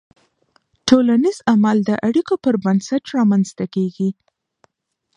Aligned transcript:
ټولنیز 0.87 1.37
عمل 1.51 1.77
د 1.89 1.91
اړیکو 2.07 2.33
پر 2.43 2.55
بنسټ 2.63 3.03
رامنځته 3.17 3.65
کېږي. 3.75 4.09